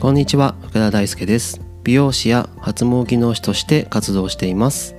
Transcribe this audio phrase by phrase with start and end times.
[0.00, 0.54] こんにちは。
[0.62, 1.60] 福田大輔です。
[1.82, 4.94] 美容師や発毛技能士として活動しています、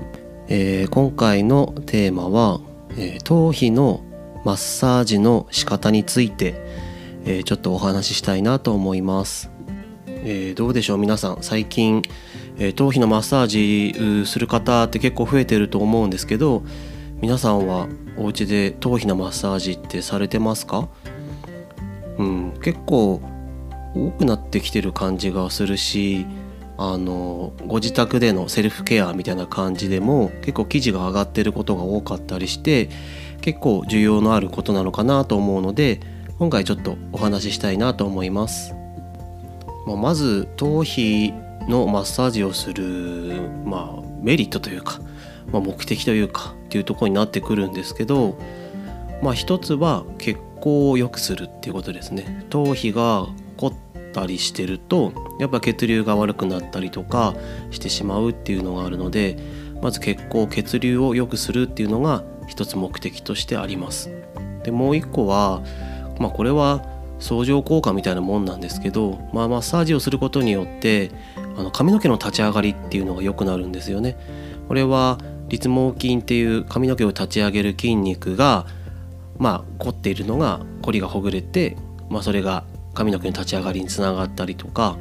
[0.49, 2.59] えー、今回のテーマは、
[2.97, 4.03] えー、頭皮の
[4.43, 6.55] マッサージの仕方について、
[7.23, 9.49] えー、ちょっとお話ししたいなと思います、
[10.05, 10.97] えどうでしょう？
[10.97, 12.01] 皆さん最近、
[12.57, 16.63] え頭皮のマッサージする方って結構増えてると思うんですけど
[17.21, 20.89] 皆さんはお家で頭皮のマッサージってされてますか？
[22.17, 23.21] うん結構
[23.95, 26.25] 多くなってきてる感じがするし
[26.77, 32.89] あのご自宅でのセルフケアみたいな感じでも結構記事が上がってることが多かったりして
[33.41, 35.99] 結構需要のあることなのかなと思うので
[36.37, 38.73] 今回ちょっとお話ししたいなと思います。
[39.85, 41.33] ま、まず頭皮
[41.67, 45.01] のマッサージをする、まあ、メリットというか、
[45.51, 48.37] まあ、目的というかっていうところになってくるんですけど、
[49.21, 52.45] まあ、一つは血行を良くするっていうことですね。
[52.49, 53.27] 頭皮が
[53.59, 53.73] 凝っ
[54.13, 57.35] たりしてるとやっぱ血流が悪くなったりとか
[57.71, 59.37] してしまうっていうのがあるので
[59.81, 64.11] まず血行血流を良くするっていうのが一つ目的としてあります。
[64.63, 65.61] でもう一個は、
[66.19, 66.85] まあ、これは
[67.19, 71.11] 相乗効果みたいなもんなんですけど、まあ、マッサージをすることによって
[71.57, 74.17] あの髪の毛の立ち上がりっていうのが良くなるんですよね。
[74.67, 75.17] これは
[75.49, 78.65] 立毛筋っていう髪の毛を立ち上げる筋肉が
[79.37, 81.75] まあ凝っているのが凝りがほぐれて、
[82.09, 82.63] まあ、それが
[82.99, 84.97] 髪の毛の立ち上がりにつながったりとか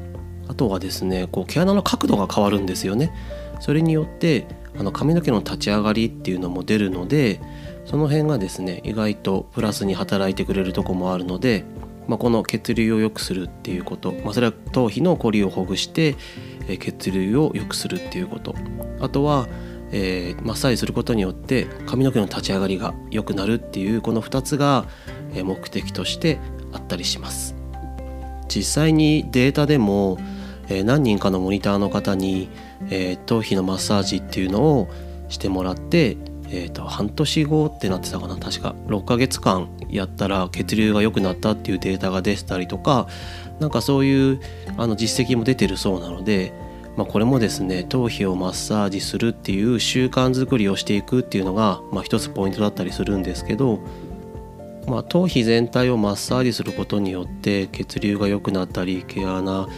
[0.47, 3.13] あとはですねこう毛穴の角度が変わるんですよね。
[3.59, 4.47] それによって
[4.79, 7.41] あの髪の毛の立ち上がりっていうのも出るので
[7.87, 11.65] その辺がですね意外とプラスに働いてくれるとこもあるので、
[12.07, 16.15] まあ、この血流を良くするっていうこと、まあ、それは頭皮の凝りをほぐして
[16.79, 18.55] 血流を良くするっていうこと
[19.01, 19.49] あとは、
[19.91, 24.87] えー、マッサージすることによって髪の毛の立ち上がりが良くなるっていうこの2つが
[25.35, 26.39] 目的として
[26.73, 27.58] あったりします。
[28.49, 30.19] 実際にデータでも、
[30.69, 32.49] えー、何人かのモニターの方に、
[32.91, 34.89] えー、頭皮のマッサージっていうのを
[35.29, 36.17] してもらって、
[36.51, 38.75] えーと、半年後ってなってたかな確か。
[38.87, 43.09] 6ヶ月間やったら血流が良くなったっていうデータが出てたりとか
[43.61, 44.41] なんかそういう
[44.77, 46.53] あの実績も出てるそうなので、
[46.97, 53.81] まあ、これもですね頭皮をマッサージするっていう習慣づくりをしていくっていうのが、まあ、一つポイントだったりするんですけど
[54.89, 59.69] まあ、頭皮全体をマッサージすることによって血流が良くなったり毛穴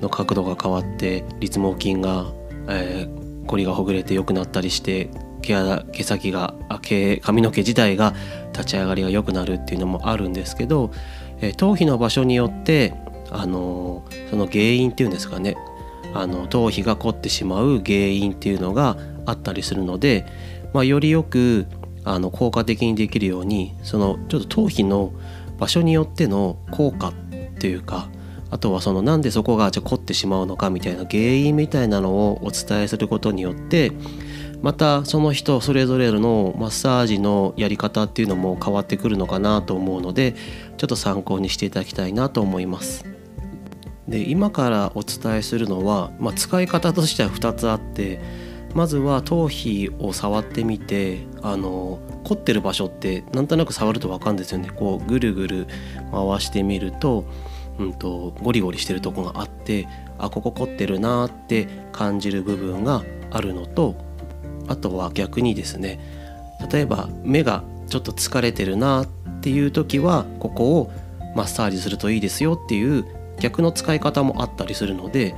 [0.00, 2.26] の角度が変わって立毛筋が、
[2.68, 5.10] えー、凝りがほぐれて良くなったりして
[5.42, 8.14] 毛穴毛先が毛髪の毛自体が
[8.52, 10.90] 立ち上がりが良くなるっていうのもあるんですけど、
[11.40, 12.94] えー、頭皮の場所によって
[13.30, 15.56] あのー、その原因っていうんですかね。
[16.14, 18.96] あの頭皮が凝ってしまう原因っていうのが
[19.26, 20.24] あったりするので、
[20.72, 21.66] まあ、よりよく
[22.06, 25.12] あの効果的にできるようにそのちょっと頭皮の
[25.58, 27.12] 場所によっての効果っ
[27.58, 28.08] ていうか
[28.50, 33.90] あとはそのなんでそこがじゃ凝ってしまうのかみたいな原因みたいなのをお伝えすることによって
[34.62, 40.34] またその人それぞれのマッサージのやり方っていうのも変わってくるのかなと思うので
[40.76, 43.04] ちょっと参考にしていただきたいなと思います。
[44.08, 48.20] で今からお伝えするのは、まあ、使い方としては2つあって
[48.76, 54.68] まずは頭皮を触ってみてあの凝ってる場所ってなんとなく触ると分かるんですよね。
[54.68, 55.66] こうぐるぐる
[56.12, 57.24] 回してみると,、
[57.78, 59.88] うんと、ゴリゴリしてるとこがあって
[60.18, 63.96] あここ凝ってるなって感じる部分があるのと
[64.68, 65.98] あとは逆にですね
[66.70, 69.06] 例えば目がちょっと疲れてるなっ
[69.40, 70.92] ていう時はここを
[71.34, 73.06] マッサージするといいですよっていう
[73.40, 75.34] 逆の使い方もあったりするので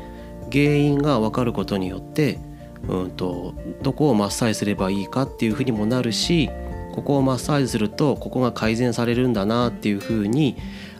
[0.50, 2.40] 原因が分かることによって
[2.86, 6.50] うんとどこをマッサージすればいいかっていうふうにもなるし
[6.94, 10.56] ここをマッサージするとここが改善されるんだなっていうふうに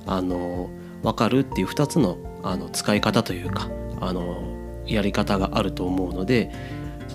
[0.06, 0.70] あの
[1.02, 3.68] 分かるっていう2つのあの使い方というか
[4.00, 4.42] あの
[4.86, 6.50] やり方があると思うので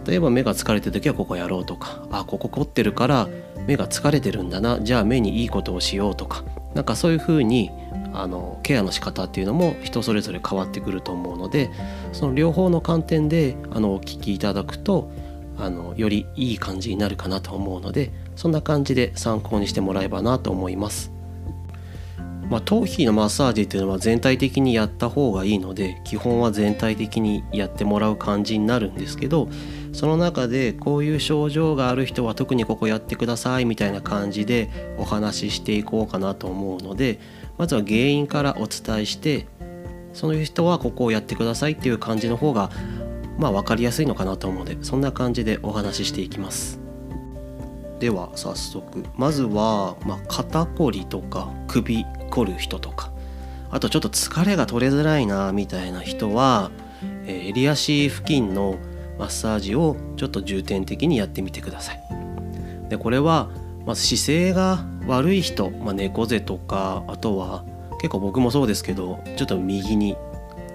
[0.06, 3.30] 例えば目が疲れてる時はここやろうとかあここ凝ってるから
[3.68, 6.44] 目が疲れてるんだなじゃあ目にいいことをしようとか
[6.74, 7.72] なんかそういうふうに
[8.14, 11.72] あのケアの仕方っていうのも人それぞれ変わってくると思うので
[12.12, 15.12] その両方の観点であのお聞きいただくと
[15.58, 21.13] あのよりいい感じになるかなと思うのでそんな感じで参考にしてもらえばなと思います。
[22.54, 29.50] まあ、頭皮のマッサージっていうのは全体的にやった方がいいので基本は全体的にやってもらう感じになるんですけど
[29.92, 34.70] その中でこういう症状がある人は特にここやってくださいみたいな感じで
[35.00, 37.20] お話ししていこうかなと思うので
[37.58, 39.48] まずは原因からお伝えして
[40.14, 42.70] その人はここをやってくださいっていう感じの方が
[43.40, 46.84] まあ分かりやすいのかなと思うのでそんな感じでお話ししていきます。
[48.04, 49.06] では早速。
[49.16, 53.12] まずは、まあ、肩こりとか首凝る人とか
[53.70, 56.72] あとちょっと疲れが取れづらいなみたいな人は、
[57.26, 58.78] えー、襟足付近の
[59.20, 62.04] マッサージをちょっと重点的にやってみてください。
[62.90, 63.50] でこれは
[63.86, 67.66] まず姿勢が悪い人、まあ、猫背とかあとは
[68.00, 70.16] 結構僕もそうですけどちょっと右に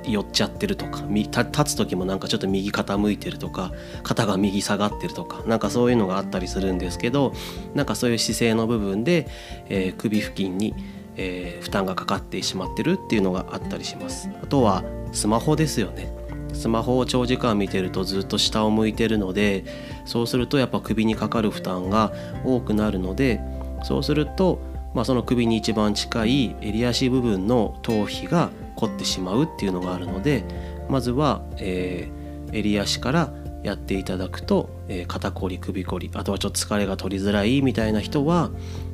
[0.07, 3.73] 寄っちゃってるとか立つ時もなんかちょっと右傾いてるとか
[4.03, 7.33] 肩が右下がってるとかなんかそういうのがあったりするんですけど
[7.75, 9.29] なんかそういう姿勢の部分で、
[9.69, 10.75] えー、首付近に、
[11.19, 14.31] えー、負担がかかってしまってるっていうのがあったりします。
[14.43, 16.19] あとはスマホですよね。
[16.55, 19.65] スマホを長時間見てるとずっと下を向いてるので
[20.07, 22.13] そうするとやっぱ首にかかる負担が
[22.45, 23.41] 多くなるので
[23.85, 24.59] そうすると、
[24.95, 30.45] まあ、その首に一番近い襟足部分の頭皮が凝ってしまうっていうのがあるので
[30.89, 33.33] まずは、えー、襟足から
[33.63, 38.51] やっていただくと、えー、肩こり首こりあとはちょっと疲れが取りづらいみたいな人は、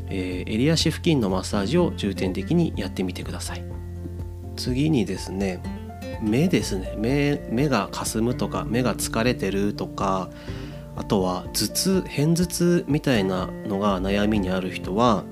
[0.08, 3.64] えー、襟足付近のマッサージを重点的にやってみてください。
[4.56, 5.60] 次にですね
[6.22, 6.94] 目ですね。
[6.96, 10.30] 目目がかすむとか目が疲れてるとか
[10.96, 15.24] あとは頭痛片頭痛みたいなのが悩みにある人は、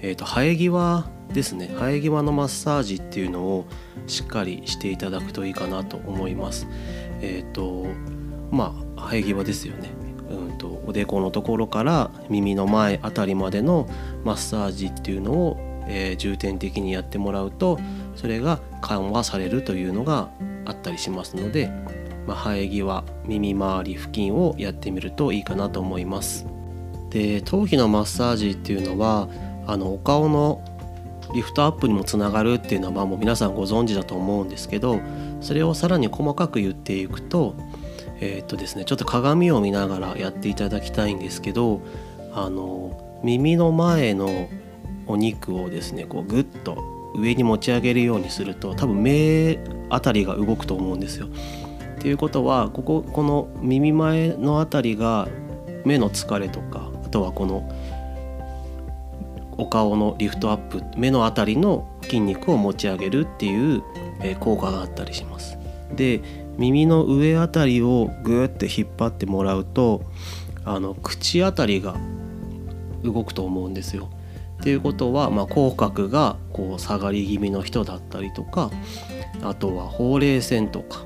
[0.00, 1.70] えーと、生え際ですね。
[1.72, 3.66] 生え際のマッサージっていうのを
[4.06, 6.66] しっかりしていただくといいかなと思います。
[7.20, 7.86] えっ、ー、と
[8.50, 9.90] まあ生え際ですよね。
[10.30, 13.88] うんとおでこのところから耳の前あたりまでの
[14.24, 15.56] マッサージっていうのを、
[15.88, 17.78] えー、重点的にやってもらうと
[18.16, 20.30] それが緩和されるというのが
[20.64, 21.70] あったりしますので、
[22.26, 26.46] まあ、生え際耳周り付近をやってみるといいかなと思います。
[27.10, 29.28] で頭皮のマッサージっていうのは
[29.66, 30.62] あのお顔の
[31.34, 35.00] リフトアップにもつながるっていうのはまあもう皆さんご存知だと思うんですけど
[35.40, 37.54] それをさらに細かく言っていくと
[38.20, 41.80] えー、っとですねちょっと鏡を見ながらやっていただきたいんですけど
[42.32, 44.48] あの耳の前の
[45.06, 49.58] お肉をですねこうグッと上に持ち上げるようにすると多分目
[49.90, 51.26] あたりが動くと思うんですよ。
[51.26, 55.28] っていうことはこここの耳前のあたりが
[55.84, 57.68] 目の疲れとかあとはこの
[59.56, 63.82] お顔のリフトアップ目の辺りの筋肉を持ち上げるっていう
[64.22, 65.58] え効果があったりします。
[65.94, 66.20] で
[66.58, 70.02] 耳の上あたりをグーって引っ張ってもらうと
[70.64, 71.96] あの口あたりが
[73.02, 74.10] 動くと思うんですよ。
[74.60, 78.72] っていうことは、まあ、口角がこう下がり気味の人だったりとか
[79.40, 81.04] あとはほうれい線とか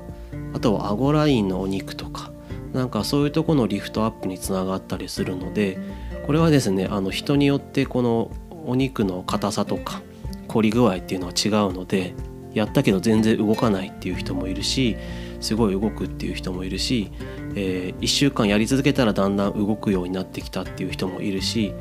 [0.55, 2.31] あとは顎ラインのお肉とか
[2.73, 5.77] なんかそういうとこのリフトアップにつながったりするので
[6.25, 8.31] これはですねあの人によってこの
[8.65, 10.01] お肉の硬さとか
[10.47, 12.15] 凝り具合っていうのは違うので
[12.53, 14.97] やったけど全然動かないっていう人もいるし
[15.43, 17.11] すごい動くっていう人もいるし、
[17.55, 21.73] えー、1週間やり続けたらだんだん動くようになってきたっていう人もいるし、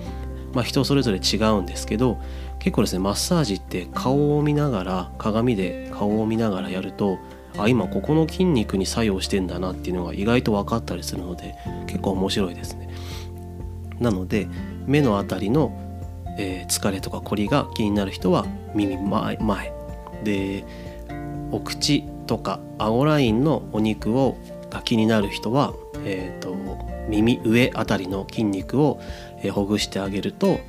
[0.52, 2.18] まあ、人それぞれ違うんですけど
[2.58, 7.18] 結構ですねマッサージって顔を見ながら鏡で顔を見ながらやると
[7.58, 11.54] あ今ここの筋肉に作用してんだなっていうのが意外と分かったりするので
[11.86, 12.88] 結構面白いですね。
[14.00, 14.48] なので
[14.86, 15.78] 目の辺りの
[16.38, 19.72] えー、疲れとか凝りが気になる人は耳前前
[20.24, 20.64] で
[21.50, 24.36] お口とか顎ラインのお肉を
[24.72, 25.74] が気になる人は、
[26.04, 26.56] えーと、
[27.08, 29.00] 耳上あたりの筋肉を、
[29.42, 30.60] え、ほぐしてあげると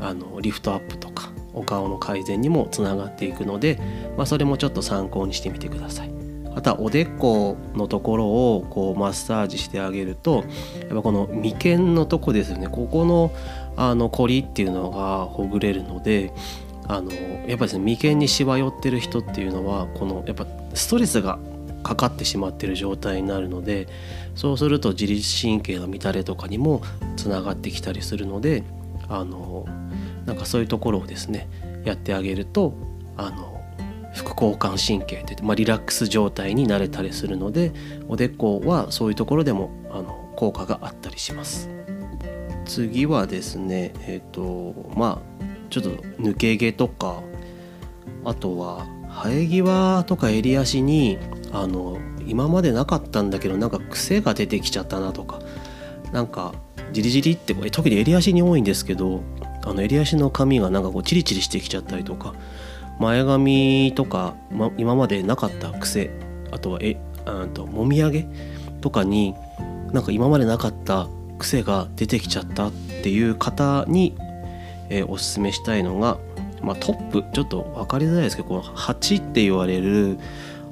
[0.00, 3.78] あのリフトアップとかお顔の改善にもつながっていくので、
[4.16, 6.12] まあ、それもちょっと参考にしてみてください。
[6.54, 10.44] あとはおでこのところをこうマッサージしてあげると
[10.80, 13.32] やっぱこの眉間のとこですよねここの
[13.74, 16.34] あの凝りっていうのがほぐれるので
[16.88, 21.38] あのやっぱりですね眉間にしわ寄ってる人っていうのはこのやっぱストレスが
[21.82, 23.88] かかってしまってる状態になるので
[24.34, 26.82] そうすると自律神経の乱れとかにも
[27.16, 28.64] つながってきたりするので
[29.08, 29.66] あの
[30.26, 31.48] なんかそういうところをですね
[31.84, 32.74] やってあげると
[33.16, 33.60] あの
[34.14, 37.72] 副交感神経って、まあ、リラックス状態になれたりするので
[38.08, 41.68] おでこはそういうところでもあの効果があったりします。
[42.64, 45.90] 次はですねえっ、ー、とまあちょっと
[46.22, 47.22] 抜け毛とか
[48.24, 51.18] あとは生え際とか襟足に
[51.52, 55.40] あの今までなかったんだけどなんか癖が出てきちゃったなとか
[56.12, 56.54] なんか
[56.92, 59.22] ジリジリって特に襟足に多いんですけど
[59.64, 62.34] あの襟足の髪がなんかこうチリチリしてきちゃったりとか
[62.98, 66.10] 前髪とか、ま、今までなかった癖
[66.50, 68.26] あとはえあともみあげ
[68.80, 69.34] とかに
[69.92, 74.16] なんか今までなかった癖が出てきちゃったっていう方に、
[74.88, 76.18] えー、おすすめしたいのが、
[76.62, 80.18] まあ、トップちょっと分かりづらいですけどこの鉢って言われる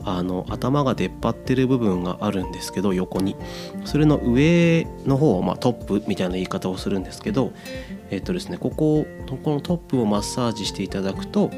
[0.04, 3.37] あの頭が出っ張ってる部分があるんですけど横に
[3.85, 7.52] それの上の方を、まあ、トップみたいな言い方をするんですけど
[8.11, 11.50] えっ、とですねこここのトップをマッサージしていただくと、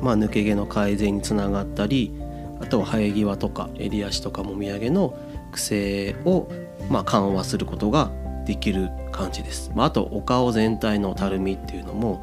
[0.00, 2.14] まあ、抜け毛の改善につながったり
[2.60, 5.14] あとは生え際とか襟足とかもみあげの
[5.52, 6.48] 癖を
[6.88, 8.10] まあ緩和することが
[8.46, 9.70] できる感じです。
[9.74, 12.20] まあ、あとお顔全体のたるみっていうのも、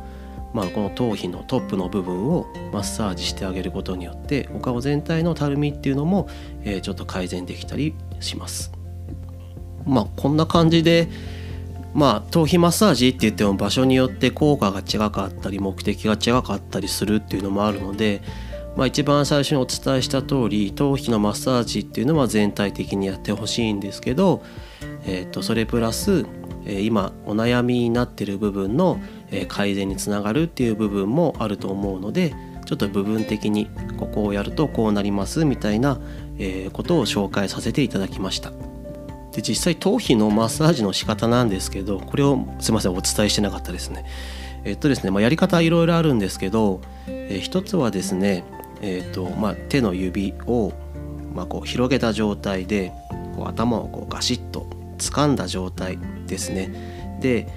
[0.53, 6.27] まあ、この頭皮のトップの部分をマッサージしてあげることによってお顔全体のたるみっていうのも、
[6.63, 8.71] えー、ちょっと改善できたりします。
[9.85, 11.09] まあこんな感じで
[11.93, 18.21] まあ頭皮マッサージって言っても場所によって効果が違かったり目的が違かったりするっていうのもあるので、
[18.75, 24.43] まあ、一番最初にお伝えした通り頭皮のマッサージっていうのは全体的にやってほしいんですけど、
[25.05, 26.25] えー、とそれプラス
[26.65, 28.99] え今お悩みになってる部分の
[29.47, 32.33] 改善につながるっていう部分もあると思うので
[32.65, 35.99] ちょっと部分的にここをやるとこうなりますみたいな
[36.73, 38.51] ことを紹介させていただきました。
[39.31, 44.05] で実際頭皮のマッサージの仕方なんですけどこれをすいませんお伝えしてなかったですね。
[44.63, 48.43] えっとですね、まあ、やり方いろいろあるんですけど、えー、一つはですね、
[48.81, 50.73] えーとまあ、手の指を、
[51.33, 52.91] まあ、こう広げた状態で
[53.35, 55.97] こう頭をこうガシッと掴んだ状態
[56.27, 57.17] ですね。
[57.21, 57.47] で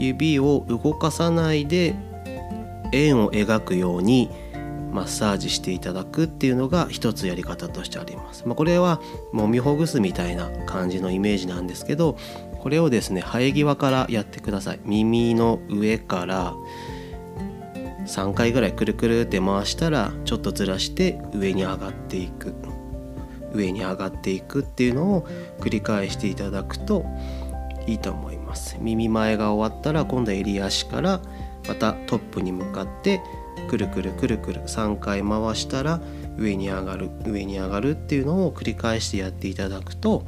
[0.00, 1.94] 指を動かさないで
[2.92, 4.30] 円を描くように
[4.92, 8.44] マッサージしていただくっていうのが一つやり方としてあります。
[8.46, 9.00] まあ、これは
[9.32, 12.16] 揉みほぐすみたいな感じのイメージなんですけど
[12.58, 14.80] これをですね生え際からやってください。
[14.84, 16.54] 耳の上から
[18.06, 22.52] 3回ぐらいくるくるって回したらちょっとずらして上に上がっていく
[23.52, 25.28] 上に上がっていくっていうのを
[25.60, 27.04] 繰り返していただくと
[27.86, 28.39] いいと思います
[28.80, 31.20] 耳前が終わったら今度は襟足から
[31.68, 33.20] またトップに向かって
[33.68, 36.00] くるくるくるくる3回回したら
[36.38, 40.24] 上に上がる上に上がるっていうのを繰り返してやっていただくと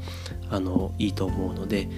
[0.50, 1.88] あのいいと思うので、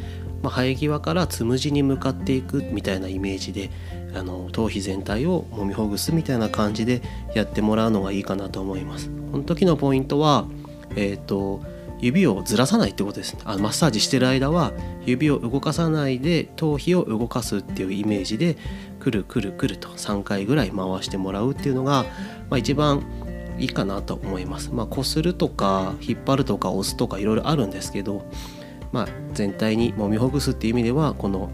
[0.42, 3.70] まあ、生え際からつむじに向かっていくみたいなイメージで
[4.14, 7.02] あの頭皮全体を揉みほぐすみたいな感じで
[7.34, 9.10] やってもらうのがいいかなと思います。
[9.32, 10.46] この時のポイントは
[10.96, 11.62] えーと、
[12.04, 14.72] 指をずらさないってことですねあマッサージしてる間は
[15.06, 18.58] 指を動かさないで頭皮を動かすっていうイメージで
[19.00, 22.04] くるくるくると3回ぐらい回してもらうっていうのが、
[22.50, 23.02] まあ、一番
[23.58, 24.72] いいかなと思います。
[24.72, 28.24] まあ、こするとか引っ張るとか押すとかいろいろあるんですけど、
[28.92, 31.50] まあ、全体に揉みほぐすっていう意味ではこの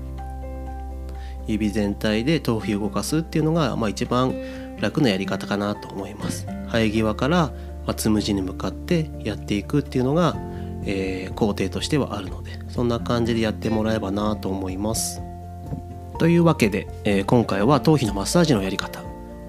[1.46, 4.34] 指全体で頭皮を動かすっていうのが、まあ、一番
[4.80, 6.46] 楽なやり方かなと思います。
[6.72, 7.52] 生え際から
[7.90, 10.36] まあ、つむじに向かってやっていくっていうのが、
[10.84, 15.20] えー、工程としてはあるのでそんな感じでやってもらえばなと思います。
[16.20, 19.02] というわけで、えー、今回は頭皮のマッサージのやり方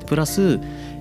[0.07, 0.59] プラス、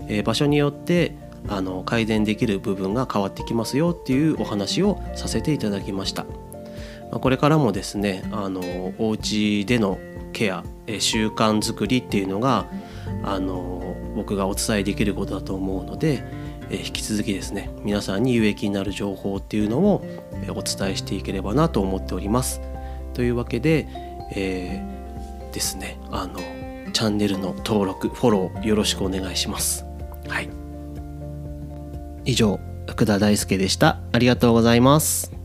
[0.09, 1.15] えー、場所によって
[1.49, 6.27] あの改善できる部分が変わってきますよっていうお話をさせていただきました。
[7.11, 8.61] これからもですねあの
[8.99, 9.99] お家での
[10.35, 10.63] ケア、
[10.99, 12.67] 習慣づくりっていうのが
[13.25, 16.23] あの僕がお伝えできることだと思うので、
[16.71, 20.05] え引き続きですね皆さんに有益になる情報っていうのを
[20.51, 22.61] お伝えしていければなと思っております。
[23.13, 23.89] というわけで、
[24.35, 26.39] えー、ですねあの
[26.93, 29.85] チャンネルの登録フォローよろしくお願いします。
[30.29, 30.49] はい
[32.25, 35.40] 以上福田大輔でしたありがとうございます。